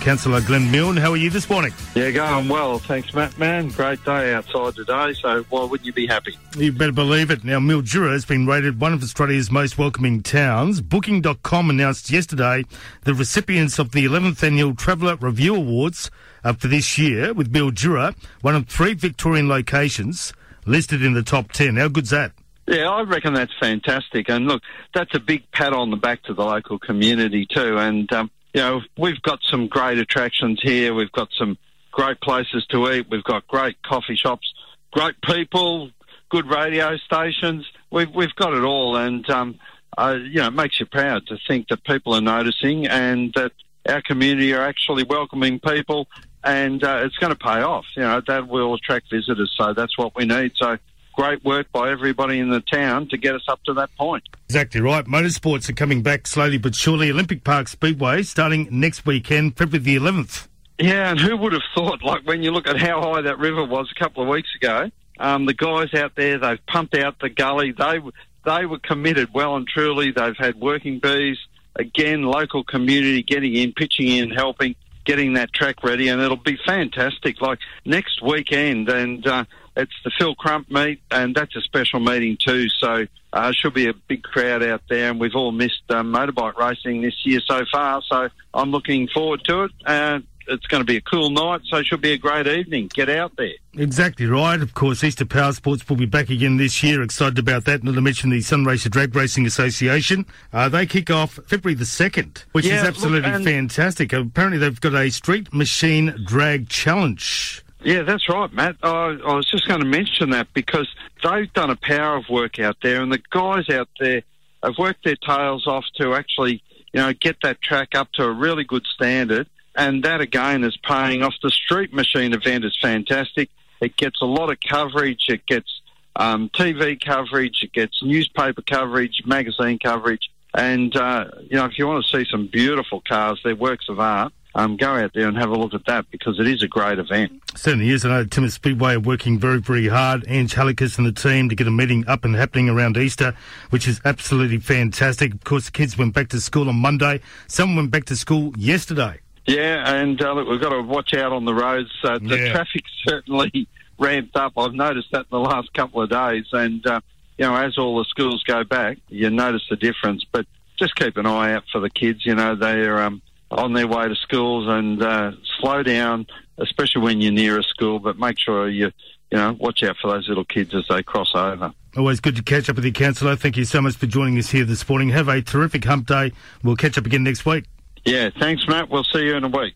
[0.00, 1.74] Councillor Glenn Milne, how are you this morning?
[1.94, 2.78] Yeah, going well.
[2.78, 3.68] Thanks, Matt, man.
[3.68, 6.38] Great day outside today, so why wouldn't you be happy?
[6.56, 7.44] You better believe it.
[7.44, 10.80] Now, Mildura has been rated one of Australia's most welcoming towns.
[10.80, 12.64] Booking.com announced yesterday
[13.02, 16.10] the recipients of the 11th Annual Traveller Review Awards
[16.44, 20.32] uh, for this year, with Mildura, one of three Victorian locations
[20.64, 21.76] listed in the top 10.
[21.76, 22.32] How good's that?
[22.66, 24.30] Yeah, I reckon that's fantastic.
[24.30, 24.62] And look,
[24.94, 27.76] that's a big pat on the back to the local community too.
[27.78, 30.94] And um, you know, we've got some great attractions here.
[30.94, 31.56] We've got some
[31.92, 33.06] great places to eat.
[33.10, 34.52] We've got great coffee shops,
[34.92, 35.90] great people,
[36.30, 37.66] good radio stations.
[37.90, 39.58] We've we've got it all, and um,
[39.96, 43.52] uh, you know, it makes you proud to think that people are noticing and that
[43.88, 46.08] our community are actually welcoming people,
[46.44, 47.86] and uh, it's going to pay off.
[47.96, 50.52] You know, that will attract visitors, so that's what we need.
[50.56, 50.78] So
[51.20, 54.24] great work by everybody in the town to get us up to that point.
[54.48, 55.04] Exactly right.
[55.04, 57.10] Motorsports are coming back slowly but surely.
[57.10, 60.48] Olympic Park Speedway starting next weekend, February the 11th.
[60.78, 63.62] Yeah, and who would have thought, like when you look at how high that river
[63.66, 67.28] was a couple of weeks ago, um, the guys out there, they've pumped out the
[67.28, 67.72] gully.
[67.72, 68.00] They,
[68.46, 70.12] they were committed well and truly.
[70.12, 71.36] They've had working bees.
[71.76, 76.58] Again, local community getting in, pitching in, helping, getting that track ready, and it'll be
[76.66, 77.40] fantastic.
[77.40, 79.44] Like next weekend, and uh,
[79.76, 82.68] it's the Phil Crump meet, and that's a special meeting too.
[82.68, 86.56] So uh, should be a big crowd out there, and we've all missed um, motorbike
[86.56, 88.02] racing this year so far.
[88.08, 89.70] So I'm looking forward to it.
[89.84, 90.20] Uh,
[90.50, 92.90] it's going to be a cool night, so it should be a great evening.
[92.92, 93.52] Get out there.
[93.76, 94.60] Exactly right.
[94.60, 97.02] Of course, Easter Power Sports will be back again this year.
[97.02, 97.82] Excited about that.
[97.84, 100.26] Not to mention the Sunraysia Drag Racing Association.
[100.52, 104.12] Uh, they kick off February the 2nd, which Yeah, is absolutely look, fantastic.
[104.12, 107.64] Apparently, they've got a Street Machine Drag Challenge.
[107.82, 108.76] Yeah, that's right, Matt.
[108.82, 108.88] I,
[109.24, 110.88] I was just going to mention that because
[111.22, 114.22] they've done a power of work out there, and the guys out there
[114.62, 118.30] have worked their tails off to actually, you know, get that track up to a
[118.30, 119.48] really good standard.
[119.76, 121.34] And that again is paying off.
[121.42, 123.50] The street machine event is fantastic.
[123.80, 125.24] It gets a lot of coverage.
[125.28, 125.80] It gets
[126.16, 127.62] um, TV coverage.
[127.62, 130.30] It gets newspaper coverage, magazine coverage.
[130.52, 134.00] And, uh, you know, if you want to see some beautiful cars, they're works of
[134.00, 136.66] art, um, go out there and have a look at that because it is a
[136.66, 137.40] great event.
[137.54, 138.04] Certainly is.
[138.04, 140.24] I know Timmis Speedway are working very, very hard.
[140.26, 143.34] Ange Halicus and the team to get a meeting up and happening around Easter,
[143.70, 145.32] which is absolutely fantastic.
[145.34, 147.20] Of course, the kids went back to school on Monday.
[147.46, 149.20] Some went back to school yesterday.
[149.50, 151.90] Yeah, and uh, look, we've got to watch out on the roads.
[152.04, 152.52] Uh, the Yeah.
[152.52, 153.66] traffic's certainly
[153.98, 154.52] ramped up.
[154.56, 157.00] I've noticed that in the last couple of days, and uh,
[157.36, 160.24] you know, as all the schools go back, you notice the difference.
[160.30, 160.46] But
[160.78, 162.24] just keep an eye out for the kids.
[162.24, 166.26] You know, they're um, on their way to schools, and uh, slow down,
[166.58, 167.98] especially when you're near a school.
[167.98, 168.92] But make sure you,
[169.32, 171.72] you know, watch out for those little kids as they cross over.
[171.96, 173.34] Always good to catch up with you, Councillor.
[173.34, 175.08] Thank you so much for joining us here this morning.
[175.08, 176.30] Have a terrific hump day.
[176.62, 177.64] We'll catch up again next week.
[178.04, 178.88] Yeah, thanks, Matt.
[178.88, 179.74] We'll see you in a week.